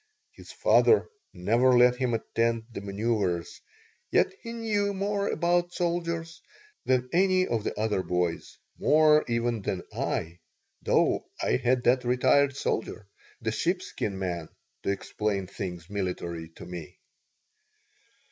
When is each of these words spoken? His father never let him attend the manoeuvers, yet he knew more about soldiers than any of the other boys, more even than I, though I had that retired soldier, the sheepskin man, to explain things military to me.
His 0.31 0.51
father 0.51 1.07
never 1.31 1.77
let 1.77 1.97
him 1.97 2.15
attend 2.15 2.63
the 2.71 2.81
manoeuvers, 2.81 3.61
yet 4.09 4.33
he 4.41 4.51
knew 4.51 4.95
more 4.95 5.27
about 5.27 5.75
soldiers 5.75 6.41
than 6.85 7.07
any 7.13 7.45
of 7.45 7.63
the 7.63 7.79
other 7.79 8.01
boys, 8.01 8.57
more 8.79 9.23
even 9.27 9.61
than 9.61 9.83
I, 9.95 10.39
though 10.81 11.27
I 11.43 11.57
had 11.57 11.83
that 11.83 12.03
retired 12.03 12.57
soldier, 12.57 13.05
the 13.41 13.51
sheepskin 13.51 14.17
man, 14.17 14.49
to 14.81 14.89
explain 14.89 15.45
things 15.45 15.87
military 15.87 16.49
to 16.55 16.65
me. 16.65 16.97